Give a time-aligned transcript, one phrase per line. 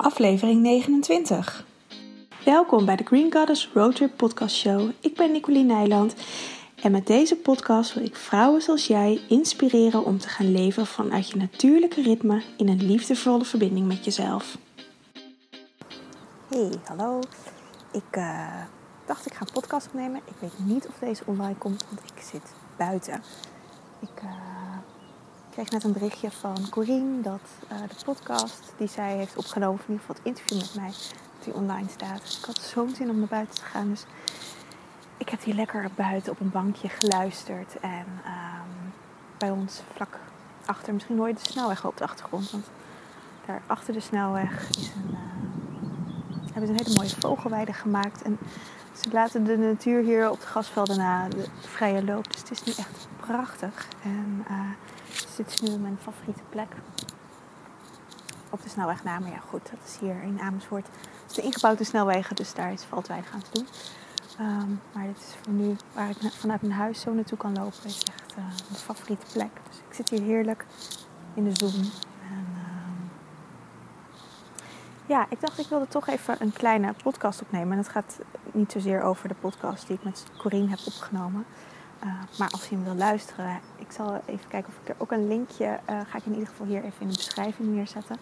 [0.00, 1.64] aflevering 29.
[2.44, 4.90] Welkom bij de Green Goddess Roadtrip Podcast Show.
[5.00, 6.14] Ik ben Nicoline Nijland
[6.82, 11.30] en met deze podcast wil ik vrouwen zoals jij inspireren om te gaan leven vanuit
[11.30, 14.58] je natuurlijke ritme in een liefdevolle verbinding met jezelf.
[16.48, 17.20] Hey, hallo.
[17.92, 18.62] Ik uh,
[19.06, 20.20] dacht ik ga een podcast opnemen.
[20.24, 23.22] Ik weet niet of deze online komt, want ik zit buiten.
[24.00, 24.69] Ik uh,
[25.50, 27.40] kreeg net een berichtje van Corine dat
[27.72, 30.92] uh, de podcast die zij heeft opgenomen, of in ieder geval het interview met mij,
[31.44, 32.38] die online staat.
[32.40, 33.88] Ik had zo'n zin om naar buiten te gaan.
[33.88, 34.04] Dus
[35.16, 37.80] ik heb hier lekker buiten op een bankje geluisterd.
[37.80, 38.92] En um,
[39.38, 40.18] bij ons vlak
[40.64, 42.50] achter, misschien hoor je de snelweg op de achtergrond.
[42.50, 42.66] Want
[43.46, 45.18] daar achter de snelweg is een, uh,
[46.52, 48.22] hebben ze een hele mooie vogelweide gemaakt.
[48.22, 48.38] En
[49.00, 52.32] ze laten de natuur hier op de gasvelden na de vrije loop.
[52.32, 53.88] Dus het is nu echt prachtig.
[54.02, 54.60] En uh,
[55.44, 56.68] dit is nu mijn favoriete plek.
[58.50, 60.86] Op de snelweg naar, maar ja goed, dat is hier in Amersfoort.
[60.86, 63.66] Het is de ingebouwde snelwegen, dus daar valt weinig aan te doen.
[64.46, 67.84] Um, maar dit is voor nu waar ik vanuit mijn huis zo naartoe kan lopen.
[67.84, 69.50] is echt uh, mijn favoriete plek.
[69.68, 70.64] Dus ik zit hier heerlijk
[71.34, 71.74] in de zon.
[72.28, 72.62] En, uh,
[75.06, 77.72] ja, ik dacht ik wilde toch even een kleine podcast opnemen.
[77.72, 78.18] En het gaat
[78.52, 81.46] niet zozeer over de podcast die ik met Corine heb opgenomen.
[82.04, 85.10] Uh, maar als je hem wil luisteren, ik zal even kijken of ik er ook
[85.10, 88.16] een linkje, uh, ga ik in ieder geval hier even in de beschrijving neerzetten.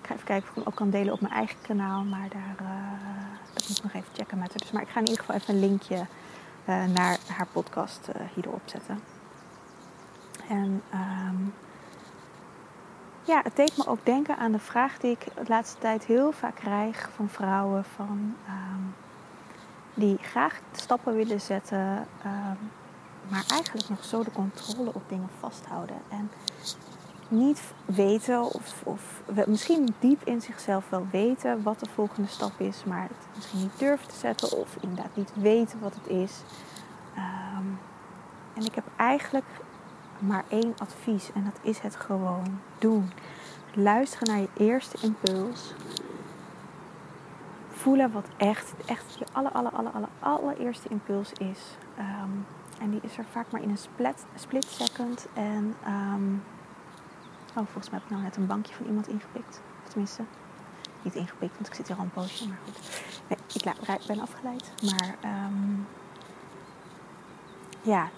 [0.00, 2.28] Ik ga even kijken of ik hem ook kan delen op mijn eigen kanaal, maar
[2.28, 2.68] daar, uh,
[3.54, 4.58] dat moet ik nog even checken met haar.
[4.58, 6.06] Dus, maar ik ga in ieder geval even een linkje
[6.66, 9.00] naar haar podcast hierop zetten.
[10.48, 11.54] En um,
[13.22, 16.32] ja, het deed me ook denken aan de vraag die ik de laatste tijd heel
[16.32, 18.36] vaak krijg van vrouwen van...
[18.48, 18.94] Um,
[19.94, 22.70] die graag stappen willen zetten, um,
[23.28, 25.96] maar eigenlijk nog zo de controle op dingen vasthouden.
[26.08, 26.30] En
[27.28, 32.84] niet weten, of, of misschien diep in zichzelf wel weten wat de volgende stap is,
[32.84, 36.32] maar het misschien niet durven te zetten of inderdaad niet weten wat het is.
[37.16, 37.78] Um,
[38.54, 39.44] en ik heb eigenlijk
[40.18, 43.10] maar één advies en dat is het gewoon doen.
[43.74, 45.74] Luisteren naar je eerste impuls
[47.82, 51.76] voelen wat echt, echt je aller, aller, aller, aller, allereerste impuls is.
[51.98, 52.46] Um,
[52.80, 53.78] en die is er vaak maar in een
[54.34, 55.26] split, second.
[55.34, 56.42] En um,
[57.48, 59.60] oh, volgens mij heb ik nou net een bankje van iemand ingepikt.
[59.88, 60.22] Tenminste,
[61.02, 62.48] niet ingepikt, want ik zit hier al een poosje.
[62.48, 62.78] Maar goed,
[63.28, 63.38] nee,
[63.98, 64.72] ik ben afgeleid.
[64.82, 65.14] Maar
[65.46, 65.86] um,
[67.82, 68.08] ja,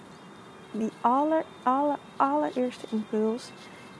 [0.71, 3.51] die aller, aller, allereerste impuls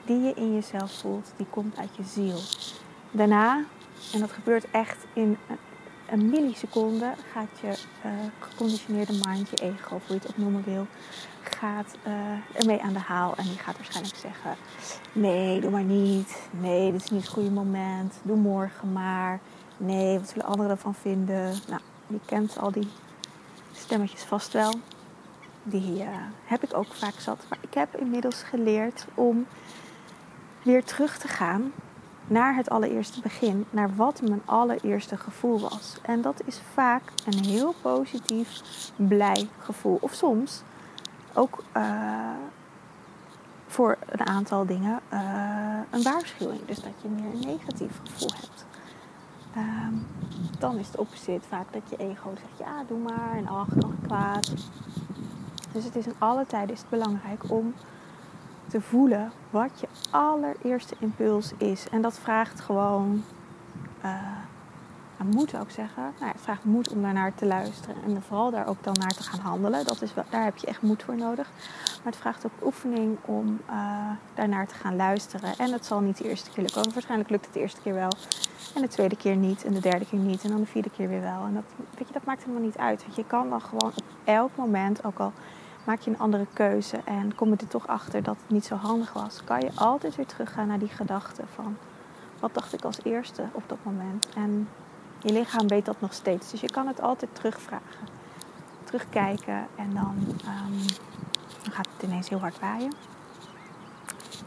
[0.06, 2.40] die je in jezelf voelt, die komt uit je ziel.
[3.12, 3.64] Daarna
[4.14, 5.38] en dat gebeurt echt in
[6.10, 7.14] een milliseconde.
[7.32, 10.88] Gaat je uh, geconditioneerde mind, je ego, of hoe je het ook noemen wil,
[11.42, 12.14] gaat uh,
[12.62, 13.36] ermee aan de haal.
[13.36, 14.56] En die gaat waarschijnlijk zeggen:
[15.12, 16.50] Nee, doe maar niet.
[16.52, 18.14] Nee, dit is niet het goede moment.
[18.22, 19.40] Doe morgen maar.
[19.78, 21.54] Nee, wat zullen anderen ervan vinden?
[21.68, 22.88] Nou, je kent al die
[23.74, 24.74] stemmetjes vast wel.
[25.64, 26.08] Die uh,
[26.46, 27.46] heb ik ook vaak zat.
[27.50, 29.46] Maar ik heb inmiddels geleerd om
[30.64, 31.72] weer terug te gaan
[32.28, 35.98] naar het allereerste begin, naar wat mijn allereerste gevoel was.
[36.02, 38.62] En dat is vaak een heel positief,
[38.96, 39.98] blij gevoel.
[40.02, 40.62] Of soms
[41.34, 41.84] ook uh,
[43.68, 46.66] voor een aantal dingen uh, een waarschuwing.
[46.66, 48.66] Dus dat je meer een negatief gevoel hebt.
[49.58, 50.08] Um,
[50.60, 53.96] dan is het opposite vaak dat je ego zegt ja doe maar en ach dan
[54.06, 54.54] kwaad.
[55.72, 57.74] Dus het is in alle tijden is het belangrijk om
[58.76, 61.90] te voelen wat je allereerste impuls is.
[61.92, 63.24] En dat vraagt gewoon
[64.06, 64.12] uh,
[65.24, 66.04] moed ook zeggen.
[66.20, 69.24] Nou, het vraagt moed om daarnaar te luisteren en vooral daar ook dan naar te
[69.24, 69.86] gaan handelen.
[69.86, 71.50] Dat is wel, daar heb je echt moed voor nodig.
[72.04, 73.76] Maar het vraagt ook oefening om uh,
[74.34, 75.58] daarnaar te gaan luisteren.
[75.58, 76.94] En het zal niet de eerste keer lukken.
[76.94, 78.12] Waarschijnlijk lukt het de eerste keer wel.
[78.76, 79.64] En de tweede keer niet.
[79.64, 80.44] En de derde keer niet.
[80.44, 81.46] En dan de vierde keer weer wel.
[81.46, 81.64] En dat,
[81.98, 83.04] weet je, dat maakt helemaal niet uit.
[83.04, 85.34] Want je kan dan gewoon op elk moment, ook al
[85.86, 88.76] maak je een andere keuze en kom je er toch achter dat het niet zo
[88.76, 91.78] handig was, kan je altijd weer teruggaan naar die gedachte van
[92.40, 94.28] wat dacht ik als eerste op dat moment.
[94.36, 94.70] En
[95.22, 96.52] je lichaam weet dat nog steeds.
[96.52, 98.08] Dus je kan het altijd terugvragen.
[98.84, 100.16] Terugkijken en dan,
[101.64, 102.94] dan gaat het ineens heel hard waaien.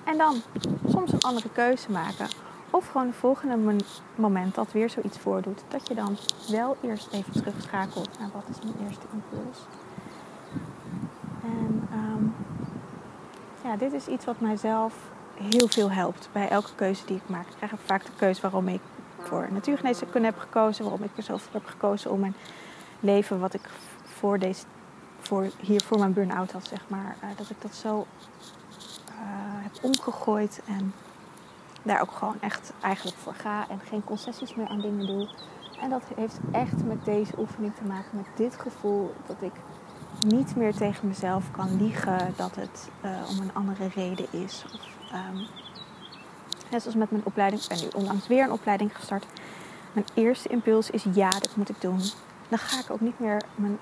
[0.04, 0.42] En dan
[0.88, 2.28] soms een andere keuze maken.
[2.70, 3.76] Of gewoon het volgende
[4.14, 5.62] moment dat weer zoiets voordoet.
[5.68, 6.16] Dat je dan
[6.48, 9.58] wel eerst even terugschakelt naar wat is mijn eerste impuls.
[11.42, 12.34] En um,
[13.68, 14.94] ja, dit is iets wat mijzelf
[15.34, 17.46] heel veel helpt bij elke keuze die ik maak.
[17.48, 18.80] Ik krijg vaak de keuze waarom ik
[19.18, 22.34] voor natuurgeneeskunde heb gekozen, waarom ik er zo voor heb gekozen om mijn
[23.00, 23.68] leven, wat ik
[24.04, 24.64] voor deze,
[25.20, 28.06] voor, hier voor mijn burn-out had, zeg maar, uh, dat ik dat zo
[29.08, 29.14] uh,
[29.62, 30.94] heb omgegooid en
[31.82, 35.28] daar ook gewoon echt eigenlijk voor ga en geen concessies meer aan dingen doe.
[35.80, 39.52] En dat heeft echt met deze oefening te maken, met dit gevoel dat ik
[40.26, 44.64] niet meer tegen mezelf kan liegen dat het uh, om een andere reden is.
[44.74, 45.46] Of, um,
[46.70, 49.26] net zoals met mijn opleiding, ik ben nu onlangs weer een opleiding gestart.
[49.92, 52.00] Mijn eerste impuls is ja, dat moet ik doen.
[52.48, 53.78] Dan ga ik ook niet meer mijn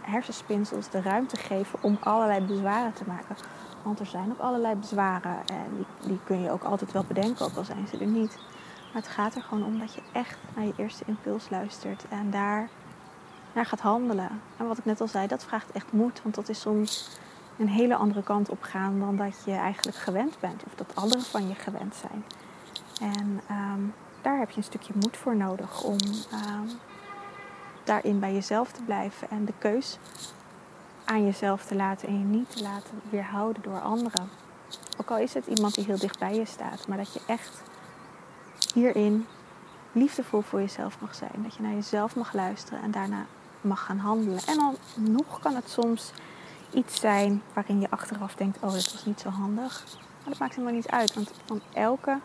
[0.00, 3.36] hersenspinsels de ruimte geven om allerlei bezwaren te maken.
[3.82, 7.44] Want er zijn ook allerlei bezwaren en die, die kun je ook altijd wel bedenken,
[7.44, 8.38] ook al zijn ze er niet.
[8.92, 12.30] Maar het gaat er gewoon om dat je echt naar je eerste impuls luistert en
[12.30, 12.68] daar
[13.56, 14.40] naar gaat handelen.
[14.56, 17.08] En wat ik net al zei, dat vraagt echt moed, want dat is soms
[17.58, 21.26] een hele andere kant op gaan dan dat je eigenlijk gewend bent of dat anderen
[21.26, 22.24] van je gewend zijn.
[23.00, 23.80] En ehm,
[24.22, 25.96] daar heb je een stukje moed voor nodig om
[26.30, 26.68] ehm,
[27.84, 29.98] daarin bij jezelf te blijven en de keus
[31.04, 34.28] aan jezelf te laten en je niet te laten weerhouden door anderen.
[35.00, 37.62] Ook al is het iemand die heel dicht bij je staat, maar dat je echt
[38.74, 39.26] hierin
[39.92, 41.42] liefdevol voor jezelf mag zijn.
[41.42, 43.26] Dat je naar jezelf mag luisteren en daarna
[43.66, 44.40] mag gaan handelen.
[44.46, 46.12] En dan nog kan het soms
[46.72, 49.84] iets zijn waarin je achteraf denkt: oh, dat was niet zo handig.
[49.92, 52.18] Maar dat maakt helemaal niet uit, want van elke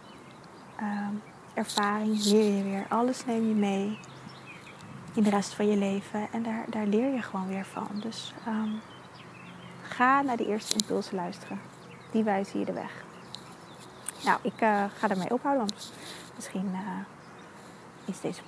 [0.75, 1.13] ehm,
[1.53, 2.85] ervaring leer je weer.
[2.89, 3.99] Alles neem je mee
[5.13, 6.27] in de rest van je leven.
[6.31, 7.87] En daar, daar leer je gewoon weer van.
[7.93, 8.71] Dus ehm,
[9.81, 11.59] ga naar de eerste impulsen luisteren.
[12.11, 13.03] Die wijzen je de weg.
[14.23, 15.93] Nou, ik uh, ga ermee ophouden, want
[16.35, 16.79] misschien uh,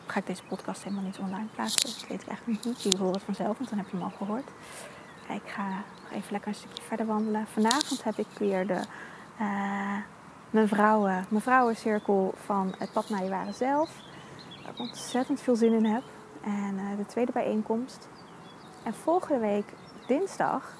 [0.06, 1.82] ga ik deze podcast helemaal niet online plaatsen.
[1.82, 2.82] Dat weet ik eigenlijk niet.
[2.84, 4.50] Je hoort het vanzelf, want dan heb je hem al gehoord.
[5.30, 7.48] Ik ga nog even lekker een stukje verder wandelen.
[7.48, 8.82] Vanavond heb ik weer de,
[9.42, 9.98] uh,
[10.50, 13.90] mijn, vrouwen, mijn vrouwencirkel van het pad naar je ware zelf.
[14.62, 16.04] Waar ik ontzettend veel zin in heb.
[16.42, 18.08] En uh, de tweede bijeenkomst.
[18.84, 19.74] En volgende week,
[20.08, 20.74] dinsdag,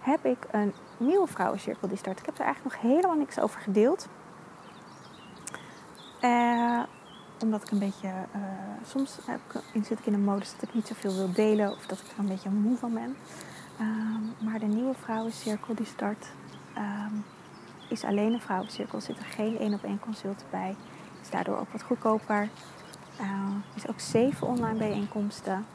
[0.00, 2.18] heb ik een nieuwe vrouwencirkel die start.
[2.18, 4.08] Ik heb er eigenlijk nog helemaal niks over gedeeld.
[6.20, 6.82] Uh,
[7.42, 8.08] omdat ik een beetje.
[8.08, 8.42] Uh,
[8.86, 9.40] soms heb
[9.72, 12.06] ik, zit ik in een modus dat ik niet zoveel wil delen of dat ik
[12.12, 13.16] er een beetje moe van ben.
[13.80, 16.26] Um, maar de nieuwe vrouwencirkel die start
[16.76, 17.24] um,
[17.88, 19.00] is alleen een vrouwencirkel.
[19.00, 20.76] Zit er geen één op één consult bij.
[21.22, 22.48] Is daardoor ook wat goedkoper.
[23.20, 25.66] Uh, is ook zeven online bijeenkomsten.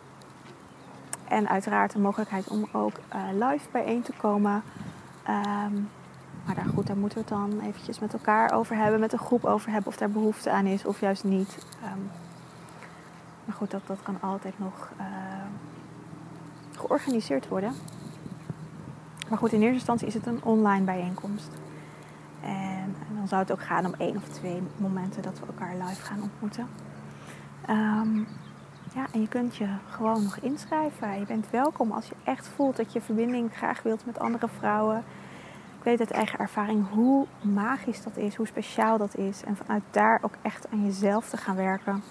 [1.27, 4.63] En uiteraard de mogelijkheid om ook uh, live bijeen te komen.
[5.29, 5.89] Um,
[6.49, 9.19] maar daar, goed, daar moeten we het dan eventjes met elkaar over hebben, met een
[9.19, 11.65] groep over hebben of daar behoefte aan is of juist niet.
[11.83, 12.09] Um,
[13.45, 15.05] maar goed, dat, dat kan altijd nog uh,
[16.77, 17.73] georganiseerd worden.
[19.29, 21.49] Maar goed, in eerste instantie is het een online bijeenkomst.
[22.41, 25.75] En, en dan zou het ook gaan om één of twee momenten dat we elkaar
[25.87, 26.67] live gaan ontmoeten.
[27.69, 28.27] Um,
[28.93, 31.19] ja, en je kunt je gewoon nog inschrijven.
[31.19, 35.03] Je bent welkom als je echt voelt dat je verbinding graag wilt met andere vrouwen.
[35.89, 39.43] Weet uit eigen ervaring hoe magisch dat is, hoe speciaal dat is.
[39.43, 42.03] En vanuit daar ook echt aan jezelf te gaan werken.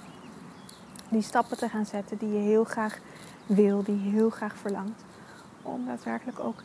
[1.09, 2.99] Die stappen te gaan zetten die je heel graag
[3.47, 5.05] wil, die je heel graag verlangt.
[5.63, 6.63] Om daadwerkelijk ook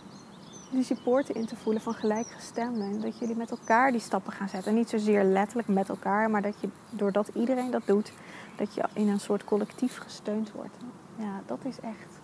[0.71, 3.01] die supporten in te voelen van gelijkgestemden.
[3.01, 4.71] Dat jullie met elkaar die stappen gaan zetten.
[4.71, 8.13] En niet zozeer letterlijk met elkaar, maar dat je doordat iedereen dat doet,
[8.55, 10.77] dat je in een soort collectief gesteund wordt.
[11.15, 12.19] Ja, dat is echt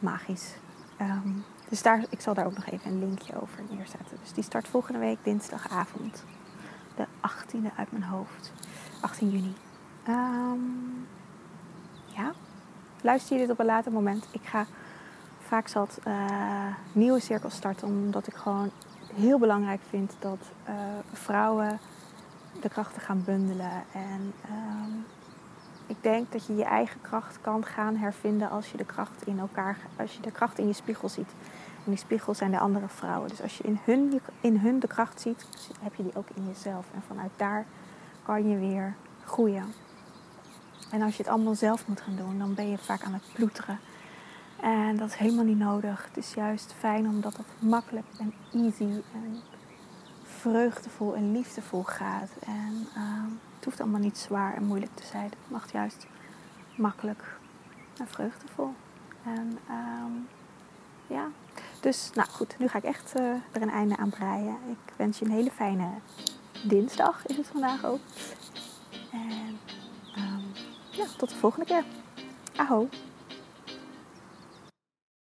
[0.00, 0.54] magisch.
[1.00, 4.18] Um, dus daar, ik zal daar ook nog even een linkje over neerzetten.
[4.20, 6.24] Dus die start volgende week dinsdagavond.
[6.96, 8.52] De 18e uit mijn hoofd.
[9.00, 9.54] 18 juni.
[10.08, 11.06] Um,
[12.06, 12.32] ja,
[13.00, 14.26] luister je dit op een later moment.
[14.30, 14.66] Ik ga
[15.40, 17.88] vaak zat uh, nieuwe cirkels starten.
[17.88, 18.70] Omdat ik gewoon
[19.14, 20.74] heel belangrijk vind dat uh,
[21.12, 21.78] vrouwen
[22.60, 23.84] de krachten gaan bundelen.
[23.92, 25.04] En um,
[25.88, 29.38] ik denk dat je je eigen kracht kan gaan hervinden als je de kracht in
[29.38, 31.30] elkaar, als je de kracht in je spiegel ziet.
[31.84, 33.28] En die spiegel zijn de andere vrouwen.
[33.28, 35.46] Dus als je in hun, in hun de kracht ziet,
[35.80, 36.86] heb je die ook in jezelf.
[36.94, 37.66] En vanuit daar
[38.22, 39.72] kan je weer groeien.
[40.90, 43.32] En als je het allemaal zelf moet gaan doen, dan ben je vaak aan het
[43.32, 43.78] ploeteren.
[44.60, 46.04] En dat is helemaal niet nodig.
[46.04, 49.40] Het is juist fijn omdat het makkelijk en easy en
[50.22, 52.30] vreugdevol en liefdevol gaat.
[52.46, 53.24] En uh,
[53.58, 55.24] het hoeft allemaal niet zwaar en moeilijk te zijn.
[55.24, 56.06] Het mag juist
[56.74, 57.38] makkelijk
[57.98, 58.74] en vreugdevol.
[59.24, 60.28] En um,
[61.06, 61.28] ja,
[61.80, 63.22] dus nou goed, nu ga ik echt uh,
[63.52, 64.56] er een einde aan breien.
[64.70, 65.88] Ik wens je een hele fijne
[66.62, 68.00] dinsdag, is het vandaag ook.
[69.12, 69.58] En
[70.16, 70.52] um,
[70.90, 71.84] ja, tot de volgende keer.
[72.56, 72.88] Aho.